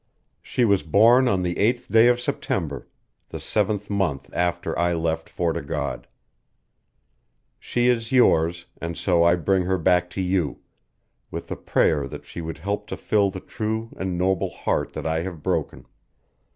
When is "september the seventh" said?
2.19-3.87